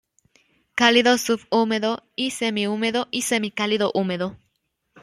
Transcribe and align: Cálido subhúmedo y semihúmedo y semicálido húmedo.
Cálido 0.73 1.15
subhúmedo 1.19 2.01
y 2.15 2.31
semihúmedo 2.31 3.07
y 3.11 3.21
semicálido 3.21 3.91
húmedo. 3.93 4.35